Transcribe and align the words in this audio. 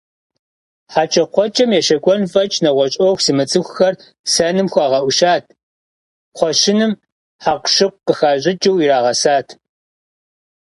ХьэкӀэкхъуэкӀэм 0.93 1.71
ещэкӀуэн 1.79 2.21
фӀэкӀ 2.31 2.57
нэгъуэщӀ 2.63 2.97
Ӏуэху 2.99 3.23
зымыцӀыхухэр 3.25 3.95
сэным 4.31 4.67
хуагъэӀущат, 4.73 5.43
кхъуэщыным 6.33 6.91
хьэкъущыкъу 7.43 8.01
къыхащӀыкӀыу 8.05 8.81
ирагъэсат. 8.83 9.47